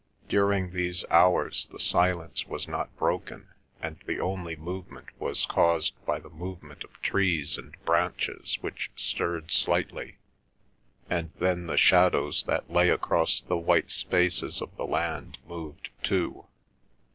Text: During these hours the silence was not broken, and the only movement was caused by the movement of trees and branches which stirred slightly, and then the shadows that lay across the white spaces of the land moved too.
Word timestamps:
During 0.27 0.71
these 0.73 1.05
hours 1.11 1.67
the 1.67 1.77
silence 1.77 2.47
was 2.47 2.67
not 2.67 2.97
broken, 2.97 3.49
and 3.79 3.99
the 4.07 4.19
only 4.19 4.55
movement 4.55 5.05
was 5.19 5.45
caused 5.45 5.93
by 6.07 6.17
the 6.19 6.31
movement 6.31 6.83
of 6.83 6.99
trees 7.03 7.55
and 7.55 7.75
branches 7.85 8.57
which 8.61 8.89
stirred 8.95 9.51
slightly, 9.51 10.17
and 11.07 11.29
then 11.37 11.67
the 11.67 11.77
shadows 11.77 12.41
that 12.45 12.71
lay 12.73 12.89
across 12.89 13.41
the 13.41 13.57
white 13.57 13.91
spaces 13.91 14.59
of 14.59 14.75
the 14.75 14.87
land 14.87 15.37
moved 15.47 15.89
too. 16.01 16.47